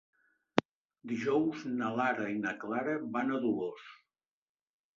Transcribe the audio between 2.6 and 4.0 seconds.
Clara van a Dolors.